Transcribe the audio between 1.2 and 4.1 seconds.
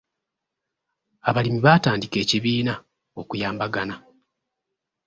Abalimi baatandika ekibiina okuyambagana.